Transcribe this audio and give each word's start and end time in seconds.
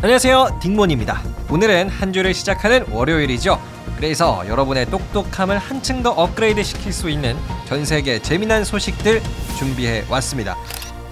안녕하세요. 0.00 0.60
딩몬입니다. 0.62 1.20
오늘은 1.50 1.88
한 1.88 2.12
주를 2.12 2.32
시작하는 2.32 2.84
월요일이죠. 2.92 3.60
그래서 3.96 4.46
여러분의 4.46 4.86
똑똑함을 4.86 5.58
한층 5.58 6.04
더 6.04 6.10
업그레이드 6.10 6.62
시킬 6.62 6.92
수 6.92 7.10
있는 7.10 7.36
전 7.66 7.84
세계 7.84 8.22
재미난 8.22 8.62
소식들 8.64 9.20
준비해 9.58 10.04
왔습니다. 10.08 10.56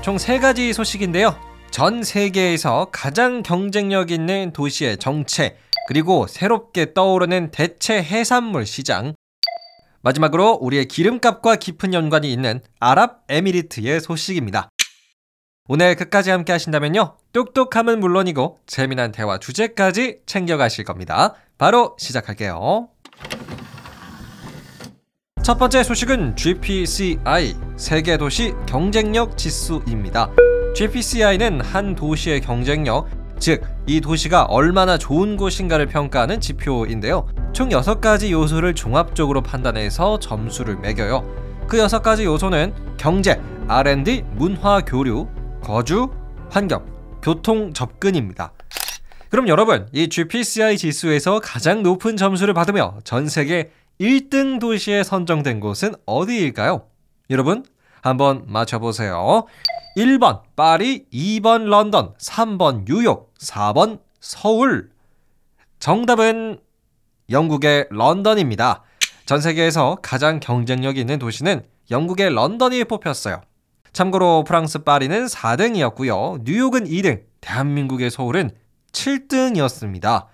총 0.03 0.19
세 0.19 0.38
가지 0.38 0.72
소식인데요. 0.72 1.35
전 1.72 2.04
세계에서 2.04 2.87
가장 2.92 3.42
경쟁력 3.42 4.12
있는 4.12 4.53
도시의 4.53 4.98
정체 4.98 5.56
그리고 5.88 6.28
새롭게 6.28 6.94
떠오르는 6.94 7.50
대체 7.50 8.00
해산물 8.00 8.66
시장. 8.66 9.14
마지막으로 10.03 10.58
우리의 10.60 10.87
기름값과 10.87 11.56
깊은 11.56 11.92
연관이 11.92 12.32
있는 12.32 12.60
아랍에미리트의 12.78 14.00
소식입니다 14.00 14.68
오늘 15.69 15.96
끝까지 15.96 16.30
함께 16.30 16.52
하신다면요. 16.52 17.16
똑똑함은 17.33 18.01
물론이고 18.01 18.61
재미난 18.66 19.11
대화 19.12 19.38
주제까지 19.38 20.20
챙겨가실 20.27 20.84
겁니다. 20.84 21.34
바로 21.59 21.97
시작할게요. 21.98 22.89
첫 25.42 25.59
번째 25.59 25.83
소식은 25.83 26.37
GPCI 26.37 27.55
세계 27.77 28.16
도시 28.16 28.52
경쟁력 28.66 29.37
지수입니다. 29.37 30.30
GPCI는 30.75 31.61
한 31.61 31.95
도시의 31.95 32.41
경쟁력, 32.41 33.09
즉 33.39 33.77
이 33.89 34.01
도시가 34.01 34.47
얼마나 34.47 34.98
좋은 34.98 35.37
곳인가를 35.37 35.87
평가하는 35.87 36.41
지표인데요. 36.41 37.28
총 37.53 37.69
6가지 37.69 38.30
요소를 38.30 38.75
종합적으로 38.75 39.42
판단해서 39.42 40.19
점수를 40.19 40.77
매겨요. 40.77 41.23
그 41.69 41.77
6가지 41.77 42.25
요소는 42.25 42.75
경제, 42.97 43.41
R&D, 43.69 44.25
문화 44.33 44.80
교류, 44.80 45.28
거주, 45.66 46.09
환경, 46.48 46.87
교통 47.20 47.73
접근입니다. 47.73 48.52
그럼 49.30 49.48
여러분, 49.48 49.89
이 49.92 50.09
GPCI 50.09 50.78
지수에서 50.78 51.41
가장 51.41 51.83
높은 51.83 52.17
점수를 52.17 52.55
받으며 52.55 52.98
전 53.03 53.28
세계 53.28 53.72
1등 54.00 54.61
도시에 54.61 55.03
선정된 55.03 55.59
곳은 55.59 55.97
어디일까요? 56.06 56.87
여러분, 57.31 57.64
한번 58.00 58.44
맞춰보세요. 58.47 59.47
1번 59.97 60.42
파리, 60.55 61.06
2번 61.12 61.64
런던, 61.64 62.14
3번 62.14 62.84
뉴욕, 62.87 63.34
4번 63.34 63.98
서울. 64.20 64.91
정답은 65.81 66.61
영국의 67.28 67.89
런던입니다. 67.91 68.84
전 69.25 69.41
세계에서 69.41 69.98
가장 70.00 70.39
경쟁력 70.39 70.97
있는 70.97 71.19
도시는 71.19 71.67
영국의 71.91 72.33
런던이 72.33 72.84
뽑혔어요. 72.84 73.42
참고로 73.97 74.44
프랑스 74.44 74.80
파리는 74.80 75.25
4등이었고요. 75.25 76.42
뉴욕은 76.44 76.84
2등, 76.84 77.22
대한민국의 77.41 78.11
서울은 78.11 78.50
7등이었습니다. 78.92 80.27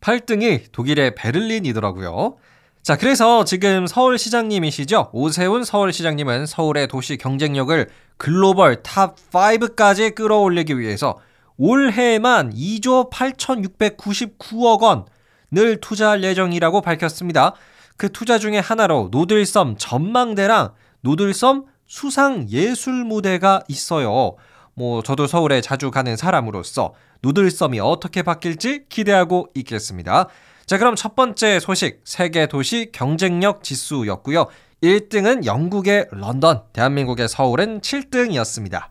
8등이 0.00 0.72
독일의 0.72 1.16
베를린이더라고요. 1.16 2.38
자, 2.82 2.96
그래서 2.96 3.44
지금 3.44 3.86
서울시장님이시죠? 3.86 5.10
오세훈 5.12 5.64
서울시장님은 5.64 6.46
서울의 6.46 6.88
도시 6.88 7.18
경쟁력을 7.18 7.90
글로벌 8.16 8.82
top 8.82 9.16
5까지 9.32 10.14
끌어올리기 10.14 10.78
위해서 10.78 11.18
올해만 11.58 12.54
2조 12.54 13.10
8,699억 13.10 14.80
원을 14.80 15.78
투자할 15.82 16.24
예정이라고 16.24 16.80
밝혔습니다. 16.80 17.52
그 17.98 18.10
투자 18.10 18.38
중에 18.38 18.58
하나로 18.58 19.10
노들섬 19.12 19.76
전망대랑 19.76 20.72
노들섬 21.02 21.66
수상 21.90 22.46
예술 22.50 23.04
무대가 23.04 23.64
있어요. 23.66 24.36
뭐 24.74 25.02
저도 25.02 25.26
서울에 25.26 25.60
자주 25.60 25.90
가는 25.90 26.16
사람으로서 26.16 26.94
누들섬이 27.24 27.80
어떻게 27.80 28.22
바뀔지 28.22 28.84
기대하고 28.88 29.48
있겠습니다. 29.56 30.28
자, 30.66 30.78
그럼 30.78 30.94
첫 30.94 31.16
번째 31.16 31.58
소식 31.58 32.00
세계 32.04 32.46
도시 32.46 32.90
경쟁력 32.92 33.64
지수였고요. 33.64 34.46
1등은 34.84 35.44
영국의 35.44 36.06
런던, 36.12 36.62
대한민국의 36.72 37.28
서울은 37.28 37.80
7등이었습니다. 37.80 38.84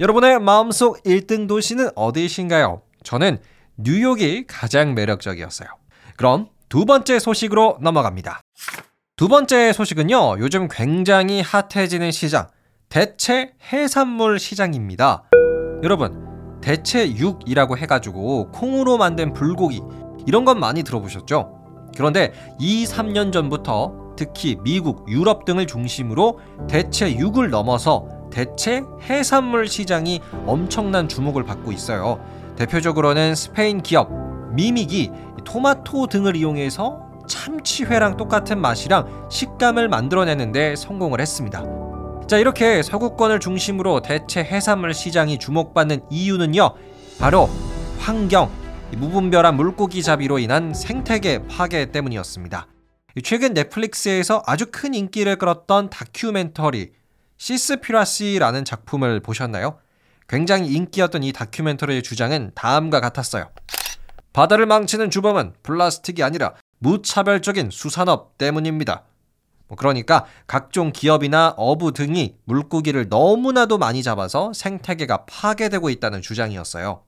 여러분의 0.00 0.40
마음속 0.40 1.00
1등 1.04 1.46
도시는 1.46 1.90
어디이신가요? 1.94 2.82
저는 3.04 3.38
뉴욕이 3.76 4.48
가장 4.48 4.94
매력적이었어요. 4.94 5.68
그럼 6.16 6.48
두 6.68 6.84
번째 6.84 7.20
소식으로 7.20 7.78
넘어갑니다. 7.80 8.40
두 9.20 9.28
번째 9.28 9.74
소식은요, 9.74 10.38
요즘 10.38 10.66
굉장히 10.66 11.42
핫해지는 11.42 12.10
시장, 12.10 12.46
대체 12.88 13.52
해산물 13.70 14.38
시장입니다. 14.38 15.24
여러분, 15.82 16.58
대체 16.62 17.06
육이라고 17.06 17.76
해가지고 17.76 18.50
콩으로 18.50 18.96
만든 18.96 19.34
불고기, 19.34 19.82
이런 20.26 20.46
건 20.46 20.58
많이 20.58 20.82
들어보셨죠? 20.82 21.52
그런데 21.98 22.32
2, 22.58 22.86
3년 22.86 23.30
전부터 23.30 24.14
특히 24.16 24.56
미국, 24.62 25.04
유럽 25.06 25.44
등을 25.44 25.66
중심으로 25.66 26.40
대체 26.66 27.14
육을 27.14 27.50
넘어서 27.50 28.08
대체 28.32 28.80
해산물 29.02 29.68
시장이 29.68 30.22
엄청난 30.46 31.10
주목을 31.10 31.44
받고 31.44 31.72
있어요. 31.72 32.24
대표적으로는 32.56 33.34
스페인 33.34 33.82
기업 33.82 34.10
미믹이 34.54 35.10
토마토 35.44 36.06
등을 36.06 36.36
이용해서 36.36 37.09
참치회랑 37.30 38.16
똑같은 38.16 38.60
맛이랑 38.60 39.28
식감을 39.30 39.88
만들어내는데 39.88 40.76
성공을 40.76 41.20
했습니다. 41.20 41.64
자, 42.26 42.36
이렇게 42.36 42.82
서구권을 42.82 43.40
중심으로 43.40 44.02
대체 44.02 44.40
해산물 44.40 44.92
시장이 44.92 45.38
주목받는 45.38 46.02
이유는요. 46.10 46.74
바로 47.18 47.48
환경, 47.98 48.50
무분별한 48.92 49.56
물고기 49.56 50.02
잡이로 50.02 50.38
인한 50.38 50.74
생태계 50.74 51.46
파괴 51.46 51.90
때문이었습니다. 51.92 52.66
최근 53.24 53.54
넷플릭스에서 53.54 54.42
아주 54.46 54.66
큰 54.70 54.94
인기를 54.94 55.36
끌었던 55.36 55.90
다큐멘터리 55.90 56.92
시스피라시라는 57.38 58.64
작품을 58.64 59.20
보셨나요? 59.20 59.78
굉장히 60.28 60.72
인기였던 60.72 61.22
이 61.24 61.32
다큐멘터리의 61.32 62.02
주장은 62.02 62.52
다음과 62.54 63.00
같았어요. 63.00 63.50
바다를 64.32 64.66
망치는 64.66 65.10
주범은 65.10 65.54
플라스틱이 65.62 66.22
아니라 66.22 66.54
무차별적인 66.80 67.70
수산업 67.70 68.36
때문입니다. 68.36 69.04
뭐 69.68 69.76
그러니까 69.76 70.26
각종 70.46 70.92
기업이나 70.92 71.54
어부 71.56 71.92
등이 71.92 72.36
물고기를 72.44 73.08
너무나도 73.08 73.78
많이 73.78 74.02
잡아서 74.02 74.52
생태계가 74.52 75.26
파괴되고 75.26 75.88
있다는 75.90 76.22
주장이었어요. 76.22 77.04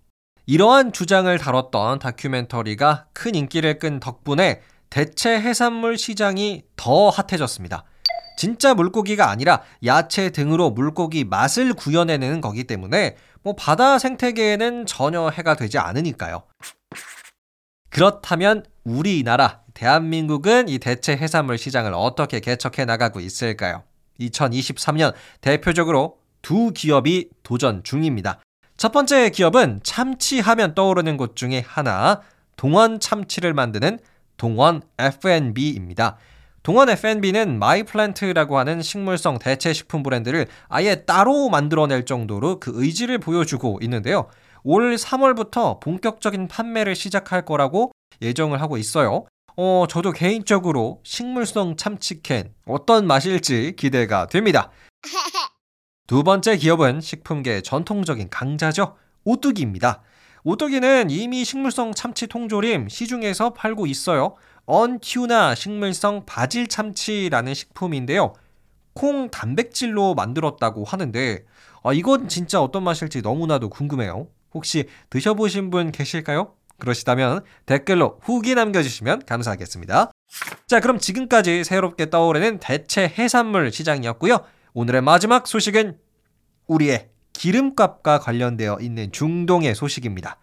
이러한 0.47 0.93
주장을 0.93 1.37
다뤘던 1.37 1.99
다큐멘터리가 1.99 3.06
큰 3.12 3.34
인기를 3.34 3.78
끈 3.78 3.99
덕분에 3.99 4.62
대체 4.91 5.41
해산물 5.41 5.99
시장이 5.99 6.65
더 6.77 7.09
핫해졌습니다. 7.09 7.84
진짜 8.37 8.75
물고기가 8.75 9.31
아니라 9.31 9.62
야채 9.84 10.31
등으로 10.31 10.71
물고기 10.71 11.25
맛을 11.25 11.75
구현해내는 11.75 12.41
거기 12.41 12.65
때문에 12.65 13.16
뭐 13.43 13.54
바다 13.56 13.99
생태계에는 13.99 14.87
전혀 14.87 15.28
해가 15.28 15.54
되지 15.54 15.78
않으니까요. 15.78 16.43
그렇다면 17.91 18.65
우리나라 18.84 19.60
대한민국은 19.75 20.69
이 20.69 20.78
대체 20.78 21.16
해산물 21.16 21.59
시장을 21.59 21.93
어떻게 21.94 22.41
개척해 22.41 22.84
나가고 22.84 23.20
있을까요? 23.20 23.82
2023년 24.20 25.15
대표적으로 25.41 26.19
두 26.43 26.72
기업이 26.72 27.31
도전 27.42 27.82
중입니다. 27.84 28.41
첫 28.76 28.91
번째 28.91 29.31
기업은 29.31 29.81
참치 29.84 30.41
하면 30.41 30.75
떠오르는 30.75 31.16
곳 31.16 31.37
중에 31.37 31.62
하나, 31.66 32.21
동원 32.56 32.98
참치를 32.98 33.54
만드는 33.54 34.00
동원 34.37 34.82
F&B입니다. 34.98 36.16
동원 36.62 36.88
F&B는 36.91 37.59
마이플랜트라고 37.59 38.59
하는 38.59 38.82
식물성 38.82 39.38
대체 39.38 39.72
식품 39.72 40.03
브랜드를 40.03 40.47
아예 40.69 41.04
따로 41.04 41.48
만들어낼 41.48 42.04
정도로 42.04 42.60
그 42.60 42.72
의지를 42.75 43.19
보여주고 43.19 43.78
있는데요. 43.82 44.28
올 44.65 44.95
3월부터 44.95 45.80
본격적인 45.80 46.48
판매를 46.48 46.95
시작할 46.95 47.45
거라고 47.45 47.92
예정을 48.22 48.63
하고 48.63 48.78
있어요. 48.78 49.27
어, 49.57 49.84
저도 49.89 50.13
개인적으로 50.13 51.01
식물성 51.04 51.77
참치캔 51.77 52.54
어떤 52.66 53.07
맛일지 53.07 53.74
기대가 53.77 54.27
됩니다. 54.27 54.71
두 56.07 56.22
번째 56.22 56.57
기업은 56.57 57.01
식품계의 57.01 57.63
전통적인 57.63 58.30
강자죠. 58.30 58.97
오뚜기입니다. 59.24 60.03
오뚜기는 60.45 61.10
이미 61.10 61.45
식물성 61.45 61.92
참치 61.92 62.27
통조림 62.27 62.89
시중에서 62.89 63.53
팔고 63.53 63.86
있어요. 63.86 64.34
언튜나 64.65 65.54
식물성 65.54 66.25
바질 66.27 66.66
참치라는 66.66 67.54
식품인데요. 67.54 68.33
콩 68.95 69.30
단백질로 69.30 70.15
만들었다고 70.15 70.84
하는데 70.84 71.45
아, 71.83 71.92
이건 71.92 72.28
진짜 72.28 72.60
어떤 72.60 72.84
맛일지 72.84 73.22
너무나도 73.22 73.71
궁금해요. 73.71 74.28
혹시 74.54 74.89
드셔보신 75.10 75.71
분 75.71 75.92
계실까요? 75.92 76.54
그러시다면 76.82 77.42
댓글로 77.64 78.18
후기 78.22 78.56
남겨주시면 78.56 79.22
감사하겠습니다. 79.24 80.10
자, 80.66 80.80
그럼 80.80 80.98
지금까지 80.98 81.62
새롭게 81.62 82.10
떠오르는 82.10 82.58
대체 82.58 83.02
해산물 83.06 83.70
시장이었고요. 83.70 84.40
오늘의 84.74 85.00
마지막 85.00 85.46
소식은 85.46 85.96
우리의 86.66 87.08
기름값과 87.34 88.18
관련되어 88.18 88.78
있는 88.80 89.12
중동의 89.12 89.76
소식입니다. 89.76 90.38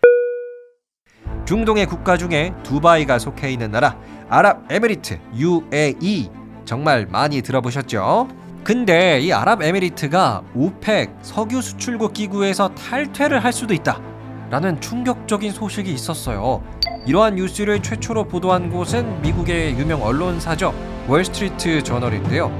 중동의 1.45 1.87
국가 1.87 2.15
중에 2.15 2.53
두바이가 2.63 3.19
속해 3.19 3.51
있는 3.51 3.71
나라 3.71 3.99
아랍에미리트 4.29 5.19
UAE 5.35 6.29
정말 6.63 7.05
많이 7.05 7.41
들어보셨죠? 7.41 8.29
근데 8.63 9.19
이 9.19 9.33
아랍에미리트가 9.33 10.43
오펙 10.55 11.17
석유 11.21 11.61
수출국 11.61 12.13
기구에서 12.13 12.69
탈퇴를 12.75 13.43
할 13.43 13.51
수도 13.51 13.73
있다 13.73 14.08
라는 14.49 14.81
충격적인 14.81 15.51
소식이 15.51 15.93
있었어요. 15.93 16.63
이러한 17.05 17.35
뉴스를 17.35 17.81
최초로 17.81 18.27
보도한 18.27 18.71
곳은 18.71 19.21
미국의 19.21 19.77
유명 19.77 20.03
언론사죠. 20.03 20.73
월스트리트 21.07 21.83
저널인데요. 21.83 22.51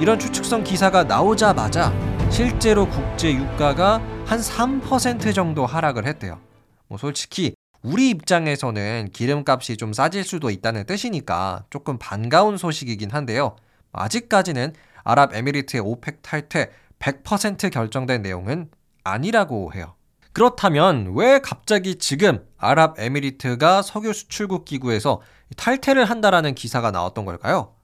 이런 0.00 0.18
추측성 0.18 0.64
기사가 0.64 1.04
나오자마자 1.04 1.92
실제로 2.30 2.88
국제 2.88 3.32
유가가 3.32 4.00
한 4.24 4.40
3% 4.40 5.34
정도 5.34 5.66
하락을 5.66 6.06
했대요. 6.06 6.40
뭐 6.88 6.98
솔직히 6.98 7.54
우리 7.82 8.08
입장에서는 8.08 9.10
기름값이 9.12 9.76
좀 9.76 9.92
싸질 9.92 10.24
수도 10.24 10.48
있다는 10.50 10.86
뜻이니까 10.86 11.64
조금 11.68 11.98
반가운 11.98 12.56
소식이긴 12.56 13.10
한데요. 13.10 13.56
아직까지는 13.92 14.72
아랍에미리트의 15.04 15.82
오펙 15.82 16.22
탈퇴 16.22 16.70
100% 16.98 17.70
결정된 17.70 18.22
내용은 18.22 18.70
아니라고 19.04 19.74
해요. 19.74 19.94
그렇다면 20.34 21.14
왜 21.14 21.38
갑자기 21.38 21.94
지금 21.94 22.44
아랍에미리트가 22.58 23.82
석유 23.82 24.12
수출국 24.12 24.64
기구에서 24.64 25.20
탈퇴를 25.56 26.04
한다라는 26.04 26.56
기사가 26.56 26.90
나왔던 26.90 27.24
걸까요? 27.24 27.74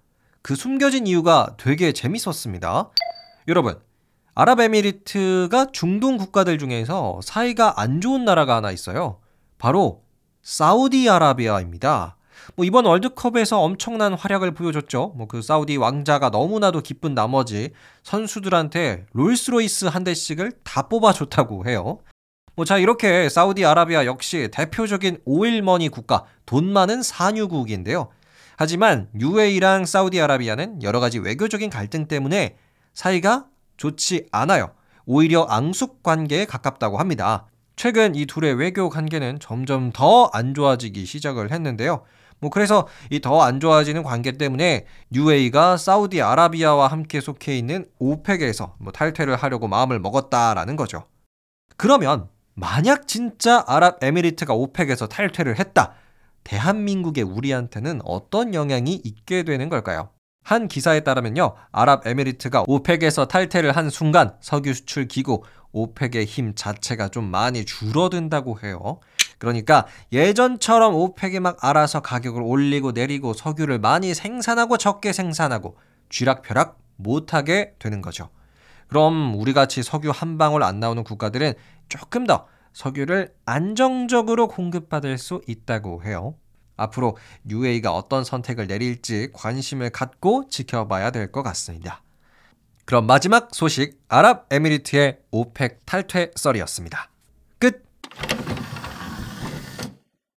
그 0.43 0.56
숨겨진 0.56 1.06
이유가 1.06 1.55
되게 1.58 1.93
재밌었습니다. 1.93 2.91
여러분, 3.47 3.79
아랍에미리트가 4.35 5.67
중동 5.73 6.17
국가들 6.17 6.58
중에서 6.58 7.20
사이가 7.23 7.81
안 7.81 8.00
좋은 8.00 8.25
나라가 8.25 8.56
하나 8.56 8.73
있어요. 8.73 9.20
바로 9.56 10.02
사우디아라비아입니다. 10.43 12.17
뭐 12.56 12.64
이번 12.64 12.85
월드컵에서 12.85 13.61
엄청난 13.61 14.12
활약을 14.14 14.55
보여줬죠. 14.55 15.12
뭐 15.14 15.29
그 15.29 15.41
사우디 15.41 15.76
왕자가 15.76 16.31
너무나도 16.31 16.81
기쁜 16.81 17.14
나머지 17.14 17.70
선수들한테 18.02 19.06
롤스로이스 19.12 19.85
한 19.85 20.02
대씩을 20.02 20.52
다 20.64 20.88
뽑아줬다고 20.88 21.69
해요. 21.69 22.00
뭐자 22.56 22.79
이렇게 22.79 23.29
사우디아라비아 23.29 24.05
역시 24.06 24.49
대표적인 24.52 25.19
오일머니 25.25 25.88
국가, 25.88 26.25
돈 26.47 26.73
많은 26.73 27.02
산유국인데요. 27.02 28.11
하지만 28.56 29.08
UAE랑 29.19 29.87
사우디아라비아는 29.87 30.82
여러 30.82 31.00
가지 31.00 31.19
외교적인 31.19 31.70
갈등 31.70 32.06
때문에 32.06 32.56
사이가 32.93 33.47
좋지 33.79 34.26
않아요. 34.32 34.73
오히려 35.06 35.44
앙숙 35.44 36.02
관계에 36.02 36.44
가깝다고 36.44 36.99
합니다. 36.99 37.47
최근 37.76 38.14
이 38.14 38.26
둘의 38.26 38.55
외교 38.55 38.91
관계는 38.91 39.38
점점 39.41 39.91
더 39.93 40.29
안 40.35 40.52
좋아지기 40.52 41.06
시작을 41.06 41.50
했는데요. 41.50 42.05
뭐 42.41 42.50
그래서 42.50 42.87
이 43.11 43.20
더 43.20 43.41
안 43.41 43.61
좋아지는 43.61 44.02
관계 44.02 44.32
때문에 44.32 44.85
UAE가 45.14 45.79
사우디아라비아와 45.79 46.88
함께 46.88 47.23
속해 47.23 47.56
있는 47.56 47.87
오펙에서 47.99 48.76
뭐 48.79 48.93
탈퇴를 48.93 49.37
하려고 49.37 49.67
마음을 49.69 49.99
먹었다라는 49.99 50.76
거죠. 50.76 51.05
그러면 51.79 52.29
만약 52.61 53.09
진짜 53.09 53.65
아랍에미리트가 53.67 54.53
오펙에서 54.53 55.07
탈퇴를 55.07 55.59
했다. 55.59 55.95
대한민국의 56.45 57.25
우리한테는 57.25 58.03
어떤 58.05 58.53
영향이 58.53 59.01
있게 59.03 59.45
되는 59.45 59.71
걸까요? 59.71 60.11
한 60.45 60.69
기사에 60.69 61.01
따르면요. 61.01 61.55
아랍에미리트가 61.73 62.65
오펙에서 62.67 63.29
탈퇴를 63.29 63.75
한 63.75 63.89
순간 63.89 64.35
석유 64.43 64.75
수출 64.75 65.09
기구 65.09 65.43
오펙의 65.73 66.27
힘 66.27 66.55
자체가 66.55 67.09
좀 67.09 67.25
많이 67.25 67.65
줄어든다고 67.65 68.59
해요. 68.62 69.01
그러니까 69.39 69.87
예전처럼 70.12 70.95
오펙이 70.95 71.41
막 71.41 71.65
알아서 71.65 72.01
가격을 72.01 72.43
올리고 72.43 72.93
내리고 72.93 73.33
석유를 73.33 73.79
많이 73.79 74.12
생산하고 74.12 74.77
적게 74.77 75.15
생산하고 75.15 75.79
쥐락펴락 76.11 76.79
못하게 76.97 77.73
되는 77.79 78.03
거죠. 78.03 78.29
그럼 78.91 79.35
우리 79.37 79.53
같이 79.53 79.85
석유 79.85 80.11
한 80.11 80.37
방울 80.37 80.65
안 80.65 80.81
나오는 80.81 81.05
국가들은 81.05 81.55
조금 81.91 82.27
더 82.27 82.47
석유를 82.73 83.35
안정적으로 83.45 84.49
공급받을 84.49 85.19
수 85.19 85.43
있다고 85.47 86.03
해요. 86.05 86.37
앞으로 86.77 87.19
UAE가 87.51 87.93
어떤 87.93 88.25
선택을 88.25 88.67
내릴지 88.67 89.29
관심을 89.35 89.91
갖고 89.91 90.49
지켜봐야 90.49 91.11
될 91.11 91.31
것 91.31 91.43
같습니다. 91.43 92.03
그럼 92.87 93.07
마지막 93.07 93.55
소식 93.55 94.01
아랍에미리트의 94.09 95.19
OPEC 95.31 95.85
탈퇴 95.85 96.31
썰이었습니다. 96.35 97.11
끝. 97.59 97.85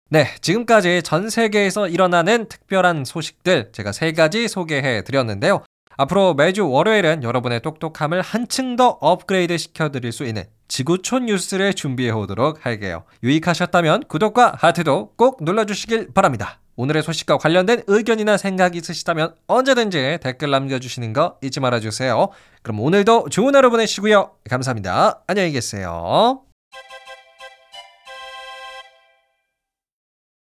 네, 0.10 0.28
지금까지 0.42 1.04
전 1.04 1.30
세계에서 1.30 1.88
일어나는 1.88 2.48
특별한 2.50 3.06
소식들 3.06 3.72
제가 3.72 3.92
세 3.94 4.12
가지 4.12 4.48
소개해 4.48 5.04
드렸는데요. 5.04 5.64
앞으로 6.02 6.34
매주 6.34 6.68
월요일은 6.68 7.22
여러분의 7.22 7.62
똑똑함을 7.62 8.22
한층 8.22 8.76
더 8.76 8.98
업그레이드 9.02 9.56
시켜드릴 9.58 10.12
수 10.12 10.26
있는 10.26 10.46
지구촌 10.68 11.28
뉴스를 11.28 11.74
준비해 11.74 12.10
오도록 12.10 12.66
할게요. 12.66 13.04
유익하셨다면 13.24 14.06
구독과 14.08 14.54
하트도 14.58 15.14
꼭 15.16 15.44
눌러주시길 15.44 16.14
바랍니다. 16.14 16.60
오늘의 16.76 17.04
소식과 17.04 17.38
관련된 17.38 17.84
의견이나 17.86 18.38
생각 18.38 18.76
있으시다면 18.76 19.36
언제든지 19.46 20.20
댓글 20.24 20.50
남겨주시는 20.50 21.14
거 21.14 21.38
잊지 21.44 21.60
말아주세요. 21.60 22.30
그럼 22.64 22.80
오늘도 22.80 23.28
좋은 23.30 23.56
하루 23.56 23.70
보내시고요. 23.70 24.32
감사합니다. 24.50 25.22
안녕히 25.28 25.52
계세요. 25.52 26.42